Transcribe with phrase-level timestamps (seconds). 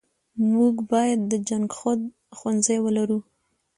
[0.53, 1.99] موږ بايد د جنګښود
[2.37, 3.19] ښوونځی ولرو.